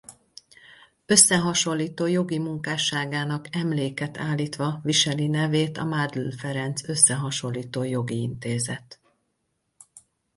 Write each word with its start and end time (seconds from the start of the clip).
Összehasonlító 1.05 2.05
jogi 2.07 2.39
munkásságának 2.39 3.47
emléket 3.55 4.17
állítva 4.17 4.79
viseli 4.83 5.27
nevét 5.27 5.77
a 5.77 5.83
Mádl 5.83 6.29
Ferenc 6.37 6.87
Összehasonlító 6.89 7.83
Jogi 7.83 8.21
Intézet. 8.21 8.99